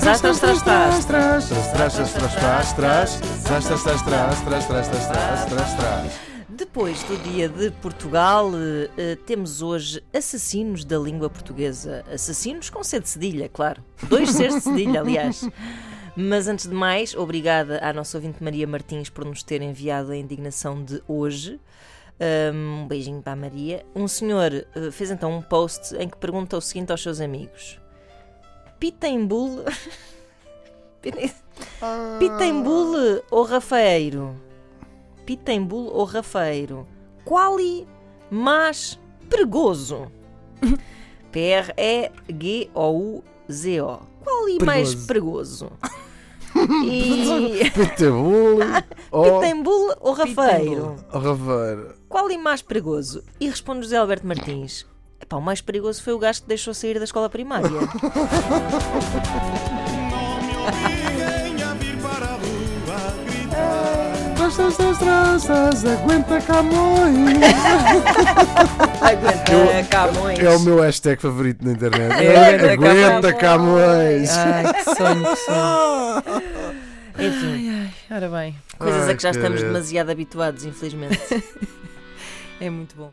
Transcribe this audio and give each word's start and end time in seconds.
Tras, 0.00 0.20
tras, 0.20 0.38
tras, 0.38 0.62
tras. 0.62 1.04
Tras, 1.04 1.48
tras, 1.72 2.12
tras, 2.12 2.12
tras, 2.12 2.72
tras, 2.72 2.72
tras, 2.72 3.18
tras, 3.42 3.64
tras, 3.64 3.82
tras, 3.82 4.02
tras, 4.02 4.02
tras, 4.04 4.40
tras, 4.42 4.66
tras, 4.66 4.88
tras, 4.88 5.08
tras, 5.08 5.44
tras, 5.46 5.74
tras. 5.74 6.12
Depois 6.48 7.02
do 7.02 7.16
Dia 7.16 7.48
de 7.48 7.72
Portugal, 7.72 8.52
eh, 8.54 8.90
eh, 8.96 9.18
temos 9.26 9.60
hoje 9.60 10.04
assassinos 10.14 10.84
da 10.84 10.96
língua 10.96 11.28
portuguesa. 11.28 12.04
Assassinos 12.12 12.70
com 12.70 12.84
C 12.84 13.00
de 13.00 13.08
cedilha, 13.08 13.48
claro. 13.48 13.82
Dois 14.08 14.30
Cs 14.30 14.54
de 14.54 14.60
cedilha, 14.60 15.00
aliás. 15.00 15.48
Mas 16.14 16.46
antes 16.46 16.68
de 16.68 16.74
mais, 16.74 17.12
obrigada 17.16 17.80
à 17.82 17.92
nossa 17.92 18.16
ouvinte 18.18 18.40
Maria 18.40 18.68
Martins 18.68 19.10
por 19.10 19.24
nos 19.24 19.42
ter 19.42 19.62
enviado 19.62 20.12
a 20.12 20.16
indignação 20.16 20.80
de 20.84 21.02
hoje. 21.08 21.58
Um 22.20 22.86
beijinho 22.86 23.20
para 23.20 23.32
a 23.32 23.36
Maria. 23.36 23.84
Um 23.94 24.06
senhor 24.06 24.52
eh, 24.52 24.90
fez 24.92 25.10
então 25.10 25.32
um 25.36 25.42
post 25.42 25.96
em 25.96 26.08
que 26.08 26.16
pergunta 26.16 26.56
o 26.56 26.60
seguinte 26.60 26.92
aos 26.92 27.02
seus 27.02 27.20
amigos: 27.20 27.80
Pitembul. 28.78 29.64
Pitembul 32.18 33.22
ou 33.30 33.42
Rafeiro? 33.44 34.34
Pitembul 35.26 35.90
ou 35.92 36.04
Rafeiro? 36.04 36.86
Quali 37.24 37.86
mais 38.30 38.98
perigoso? 39.28 40.10
P-R-E-G-O-U-Z-O. 41.32 42.14
Quali 44.22 44.58
mais 44.64 44.94
perigoso? 44.94 45.72
E. 46.84 47.68
Pitbull 47.72 48.60
ou 49.14 49.40
Pitembul 49.40 49.94
ou 50.00 50.12
Rafeiro? 50.12 50.96
Raveiro. 51.08 51.94
Qual 52.08 52.30
e 52.30 52.36
mais 52.36 52.62
perigoso? 52.62 53.22
E 53.40 53.48
responde 53.48 53.82
José 53.82 53.96
Alberto 53.96 54.26
Martins. 54.26 54.86
Epá, 55.20 55.36
o 55.36 55.40
mais 55.40 55.60
perigoso 55.60 56.02
foi 56.02 56.12
o 56.12 56.18
gajo 56.18 56.42
que 56.42 56.48
deixou 56.48 56.74
sair 56.74 56.98
da 56.98 57.04
escola 57.04 57.30
primária. 57.30 57.70
Tras, 64.36 64.98
tras, 64.98 65.44
tras, 65.44 65.84
aguenta 65.84 66.40
Camões. 66.40 67.38
Aguenta, 69.00 69.88
Camões. 69.88 70.38
É 70.38 70.50
o 70.50 70.60
meu 70.60 70.80
hashtag 70.80 71.20
favorito 71.20 71.64
na 71.64 71.72
internet. 71.72 72.24
É, 72.24 72.72
Aguenta 72.72 73.32
Camões. 73.32 74.30
Ai, 74.30 74.72
que 74.72 74.84
sonho, 74.84 75.24
que 75.24 75.36
sonho. 75.36 76.54
Enfim, 77.18 77.70
Ai, 77.70 77.94
ora 78.10 78.28
bem, 78.28 78.56
coisas 78.78 79.08
a 79.08 79.14
que 79.14 79.22
já 79.22 79.28
Ai, 79.30 79.36
estamos 79.36 79.60
demasiado 79.60 80.10
habituados, 80.10 80.64
infelizmente. 80.64 81.18
é 82.60 82.68
muito 82.68 82.96
bom. 82.96 83.12